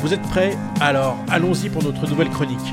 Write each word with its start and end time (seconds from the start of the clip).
Vous 0.00 0.14
êtes 0.14 0.22
prêts 0.22 0.56
Alors 0.80 1.16
allons-y 1.28 1.68
pour 1.68 1.82
notre 1.82 2.08
nouvelle 2.08 2.30
chronique. 2.30 2.72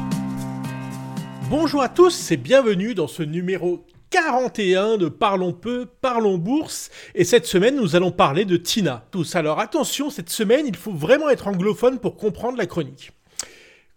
Bonjour 1.49 1.81
à 1.81 1.89
tous 1.89 2.31
et 2.31 2.37
bienvenue 2.37 2.93
dans 2.93 3.07
ce 3.07 3.23
numéro 3.23 3.83
41 4.11 4.97
de 4.97 5.09
Parlons 5.09 5.51
peu, 5.51 5.87
parlons 6.01 6.37
bourse. 6.37 6.91
Et 7.15 7.23
cette 7.23 7.47
semaine, 7.47 7.77
nous 7.77 7.95
allons 7.95 8.11
parler 8.11 8.45
de 8.45 8.57
Tina. 8.57 9.07
Tous, 9.09 9.35
alors 9.35 9.59
attention, 9.59 10.11
cette 10.11 10.29
semaine, 10.29 10.67
il 10.67 10.75
faut 10.75 10.91
vraiment 10.91 11.29
être 11.29 11.47
anglophone 11.47 11.97
pour 11.97 12.15
comprendre 12.15 12.59
la 12.59 12.67
chronique. 12.67 13.11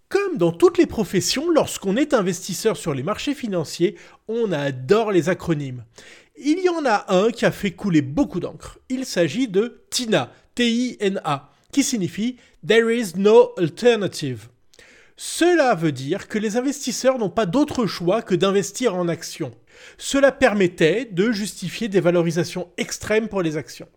Comme 0.09 0.39
dans 0.39 0.53
toutes 0.53 0.79
les 0.79 0.87
professions, 0.87 1.51
lorsqu'on 1.51 1.97
est 1.97 2.15
investisseur 2.15 2.79
sur 2.79 2.95
les 2.95 3.03
marchés 3.03 3.34
financiers, 3.34 3.97
on 4.27 4.53
adore 4.53 5.12
les 5.12 5.29
acronymes. 5.29 5.84
Il 6.39 6.61
y 6.61 6.70
en 6.70 6.87
a 6.87 7.05
un 7.15 7.31
qui 7.31 7.45
a 7.45 7.51
fait 7.51 7.73
couler 7.73 8.01
beaucoup 8.01 8.41
d'encre. 8.41 8.79
Il 8.89 9.05
s'agit 9.05 9.48
de 9.48 9.83
TINA, 9.91 10.33
T-I-N-A, 10.55 11.48
qui 11.73 11.83
signifie 11.83 12.37
There 12.67 12.91
is 12.95 13.13
no 13.17 13.53
alternative. 13.59 14.49
Cela 15.17 15.75
veut 15.75 15.93
dire 15.93 16.29
que 16.29 16.39
les 16.39 16.57
investisseurs 16.57 17.19
n'ont 17.19 17.29
pas 17.29 17.47
d'autre 17.47 17.87
choix 17.87 18.23
que 18.23 18.35
d'investir 18.35 18.95
en 18.95 19.09
actions. 19.09 19.51
Cela 19.97 20.33
permettait 20.33 21.07
de 21.11 21.33
justifier 21.33 21.89
des 21.89 22.01
valorisations 22.01 22.69
extrêmes 22.77 23.29
pour 23.29 23.42
les 23.42 23.57
actions. 23.57 23.89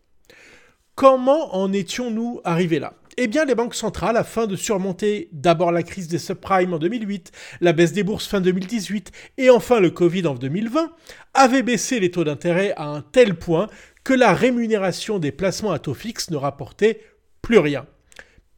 Comment 0.95 1.55
en 1.55 1.71
étions-nous 1.71 2.41
arrivés 2.43 2.79
là? 2.79 2.95
Eh 3.17 3.27
bien, 3.27 3.45
les 3.45 3.55
banques 3.55 3.75
centrales, 3.75 4.17
afin 4.17 4.47
de 4.47 4.55
surmonter 4.55 5.29
d'abord 5.31 5.71
la 5.71 5.83
crise 5.83 6.07
des 6.07 6.17
subprimes 6.17 6.73
en 6.73 6.79
2008, 6.79 7.31
la 7.59 7.73
baisse 7.73 7.91
des 7.91 8.03
bourses 8.03 8.25
fin 8.25 8.41
2018 8.41 9.11
et 9.37 9.49
enfin 9.49 9.79
le 9.79 9.91
Covid 9.91 10.27
en 10.27 10.35
2020, 10.35 10.91
avaient 11.33 11.61
baissé 11.61 11.99
les 11.99 12.09
taux 12.09 12.23
d'intérêt 12.23 12.73
à 12.77 12.85
un 12.85 13.01
tel 13.01 13.35
point 13.35 13.67
que 14.03 14.13
la 14.13 14.33
rémunération 14.33 15.19
des 15.19 15.31
placements 15.31 15.71
à 15.71 15.79
taux 15.79 15.93
fixe 15.93 16.31
ne 16.31 16.37
rapportait 16.37 17.01
plus 17.41 17.57
rien. 17.57 17.85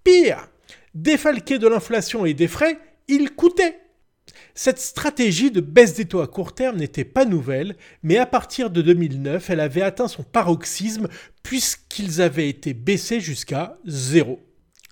Pire, 0.04 0.48
défalqué 0.94 1.60
de 1.60 1.68
l'inflation 1.68 2.26
et 2.26 2.34
des 2.34 2.48
frais, 2.48 2.80
il 3.08 3.32
coûtait. 3.32 3.80
Cette 4.56 4.80
stratégie 4.80 5.52
de 5.52 5.62
baisse 5.62 5.96
des 5.96 6.06
taux 6.06 6.22
à 6.22 6.28
court 6.28 6.54
terme 6.54 6.78
n'était 6.78 7.06
pas 7.06 7.26
nouvelle, 7.26 7.76
mais 8.04 8.18
à 8.18 8.26
partir 8.26 8.70
de 8.70 8.82
2009, 8.82 9.50
elle 9.50 9.60
avait 9.60 9.82
atteint 9.82 10.08
son 10.08 10.24
paroxysme 10.24 11.08
puisqu'ils 11.42 12.22
avaient 12.22 12.50
été 12.50 12.74
baissés 12.74 13.20
jusqu'à 13.20 13.78
zéro. 13.86 14.40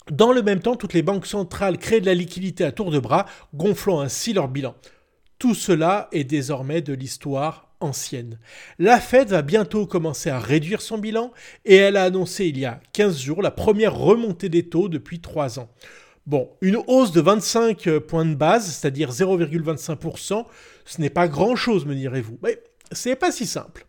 Dans 0.09 0.33
le 0.33 0.41
même 0.41 0.61
temps, 0.61 0.75
toutes 0.75 0.93
les 0.93 1.03
banques 1.03 1.27
centrales 1.27 1.77
créent 1.77 2.01
de 2.01 2.07
la 2.07 2.15
liquidité 2.15 2.63
à 2.63 2.71
tour 2.71 2.89
de 2.89 2.99
bras, 2.99 3.27
gonflant 3.53 4.01
ainsi 4.01 4.33
leur 4.33 4.47
bilan. 4.47 4.75
Tout 5.37 5.53
cela 5.53 6.07
est 6.11 6.23
désormais 6.23 6.81
de 6.81 6.93
l'histoire 6.93 7.70
ancienne. 7.81 8.39
La 8.79 8.99
Fed 8.99 9.29
va 9.29 9.41
bientôt 9.41 9.85
commencer 9.85 10.29
à 10.29 10.39
réduire 10.39 10.81
son 10.81 10.97
bilan 10.97 11.31
et 11.65 11.75
elle 11.75 11.97
a 11.97 12.03
annoncé 12.03 12.45
il 12.45 12.57
y 12.57 12.65
a 12.65 12.79
15 12.93 13.19
jours 13.19 13.41
la 13.41 13.51
première 13.51 13.95
remontée 13.95 14.49
des 14.49 14.69
taux 14.69 14.89
depuis 14.89 15.19
3 15.19 15.59
ans. 15.59 15.69
Bon, 16.27 16.49
une 16.61 16.77
hausse 16.87 17.11
de 17.11 17.21
25 17.21 17.99
points 17.99 18.25
de 18.25 18.35
base, 18.35 18.65
c'est-à-dire 18.65 19.11
0,25%, 19.11 20.45
ce 20.85 21.01
n'est 21.01 21.09
pas 21.09 21.27
grand-chose, 21.27 21.85
me 21.85 21.95
direz-vous. 21.95 22.37
Mais 22.43 22.61
ce 22.91 23.09
n'est 23.09 23.15
pas 23.15 23.31
si 23.31 23.45
simple. 23.45 23.85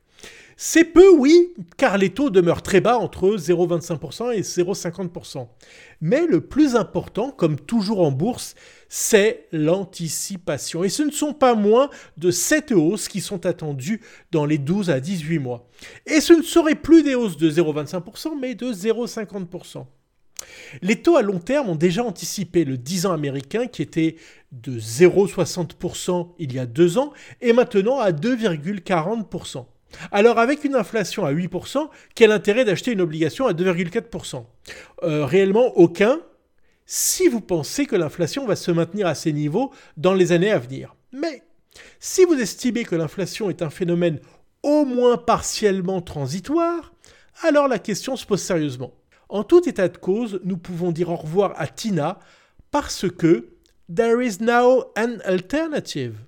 C'est 0.57 0.85
peu, 0.85 1.11
oui, 1.11 1.55
car 1.77 1.99
les 1.99 2.11
taux 2.11 2.31
demeurent 2.31 2.63
très 2.63 2.81
bas 2.81 2.99
entre 2.99 3.37
0,25% 3.37 4.33
et 4.35 4.43
0,50%. 4.43 5.49
Mais 6.01 6.27
le 6.27 6.41
plus 6.41 6.77
important, 6.77 7.31
comme 7.31 7.59
toujours 7.59 8.01
en 8.01 8.11
bourse, 8.11 8.55
c'est 8.89 9.47
l'anticipation. 9.53 10.85
Et 10.85 10.89
ce 10.89 11.03
ne 11.03 11.11
sont 11.11 11.33
pas 11.33 11.55
moins 11.55 11.91
de 12.17 12.31
7 12.31 12.73
hausses 12.73 13.09
qui 13.09 13.21
sont 13.21 13.47
attendues 13.47 14.01
dans 14.31 14.45
les 14.45 14.59
12 14.59 14.91
à 14.91 15.01
18 15.01 15.39
mois. 15.39 15.69
Et 16.07 16.21
ce 16.21 16.33
ne 16.33 16.43
seraient 16.43 16.75
plus 16.75 17.03
des 17.03 17.15
hausses 17.15 17.37
de 17.37 17.51
0,25%, 17.51 18.39
mais 18.41 18.55
de 18.55 18.73
0,50%. 18.73 19.87
Les 20.83 21.01
taux 21.01 21.17
à 21.17 21.23
long 21.23 21.39
terme 21.39 21.69
ont 21.69 21.77
déjà 21.77 22.03
anticipé 22.03 22.65
le 22.65 22.77
10 22.77 23.07
ans 23.07 23.13
américain 23.13 23.67
qui 23.67 23.83
était 23.83 24.17
de 24.51 24.79
0,60% 24.79 26.31
il 26.39 26.53
y 26.53 26.59
a 26.59 26.67
deux 26.67 26.99
ans 26.99 27.13
et 27.41 27.53
maintenant 27.53 27.99
à 28.01 28.11
2,40%. 28.11 29.67
Alors 30.11 30.39
avec 30.39 30.65
une 30.65 30.75
inflation 30.75 31.25
à 31.25 31.33
8%, 31.33 31.89
quel 32.15 32.33
intérêt 32.33 32.65
d'acheter 32.65 32.93
une 32.93 33.01
obligation 33.01 33.47
à 33.47 33.53
2,4% 33.53 34.45
euh, 35.03 35.25
Réellement 35.25 35.77
aucun, 35.77 36.21
si 36.87 37.29
vous 37.29 37.41
pensez 37.41 37.87
que 37.87 37.97
l'inflation 37.97 38.47
va 38.47 38.57
se 38.57 38.71
maintenir 38.71 39.07
à 39.07 39.15
ces 39.15 39.33
niveaux 39.33 39.73
dans 39.97 40.15
les 40.15 40.33
années 40.33 40.51
à 40.51 40.59
venir. 40.59 40.95
Mais 41.13 41.43
si 42.01 42.25
vous 42.25 42.35
estimez 42.35 42.85
que 42.85 42.97
l'inflation 42.97 43.51
est 43.51 43.63
un 43.63 43.71
phénomène 43.71 44.21
au 44.63 44.85
moins 44.85 45.17
partiellement 45.17 46.01
transitoire, 46.01 46.93
alors 47.43 47.69
la 47.69 47.79
question 47.79 48.17
se 48.17 48.27
pose 48.27 48.43
sérieusement. 48.43 48.93
En 49.29 49.45
tout 49.45 49.67
état 49.69 49.89
de 49.89 49.97
cause, 49.97 50.41
nous 50.45 50.59
pouvons 50.59 50.93
dire 50.93 51.09
au 51.09 51.17
revoir 51.17 51.55
à 51.57 51.67
Tina 51.67 52.19
parce 52.71 53.09
que 53.11 53.49
there 53.95 54.23
is 54.23 54.39
now 54.41 54.85
an 54.97 55.19
alternative. 55.25 56.19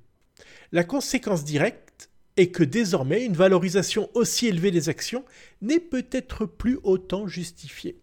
La 0.72 0.84
conséquence 0.84 1.44
directe 1.44 1.83
et 2.36 2.50
que 2.50 2.64
désormais 2.64 3.24
une 3.24 3.34
valorisation 3.34 4.10
aussi 4.14 4.48
élevée 4.48 4.70
des 4.70 4.88
actions 4.88 5.24
n'est 5.62 5.80
peut-être 5.80 6.46
plus 6.46 6.78
autant 6.82 7.26
justifiée. 7.26 7.98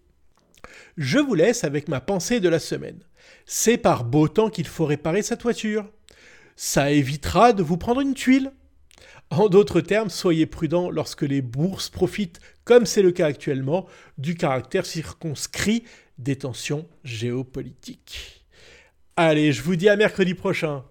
Je 0.98 1.20
vous 1.20 1.36
laisse 1.36 1.64
avec 1.64 1.88
ma 1.88 2.02
pensée 2.02 2.40
de 2.40 2.50
la 2.50 2.60
semaine. 2.60 3.00
C'est 3.46 3.78
par 3.78 4.04
beau 4.04 4.28
temps 4.28 4.50
qu'il 4.50 4.68
faut 4.68 4.86
réparer 4.86 5.22
sa 5.22 5.38
toiture. 5.38 5.90
Ça 6.56 6.92
évitera 6.92 7.54
de 7.54 7.64
vous 7.64 7.78
prendre 7.78 8.02
une 8.02 8.14
tuile. 8.14 8.52
En 9.30 9.48
d'autres 9.48 9.82
termes, 9.82 10.10
soyez 10.10 10.46
prudent 10.46 10.90
lorsque 10.90 11.22
les 11.22 11.42
bourses 11.42 11.90
profitent, 11.90 12.40
comme 12.66 12.86
c'est 12.86 13.02
le 13.02 13.12
cas 13.12 13.28
actuellement, 13.28 13.88
du 14.18 14.36
caractère 14.36 14.86
circonscrit 14.86 15.84
des 16.18 16.38
tensions 16.38 16.88
géopolitiques. 17.04 18.46
Allez, 19.16 19.54
je 19.54 19.62
vous 19.62 19.76
dis 19.76 19.90
à 19.90 19.96
mercredi 19.96 20.34
prochain. 20.34 20.84